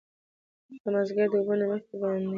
د 0.81 0.83
مازديګر 0.93 1.29
د 1.31 1.35
اوبو 1.37 1.53
نه 1.59 1.65
مخکې 1.71 1.95
به 2.01 2.07
نايله 2.11 2.29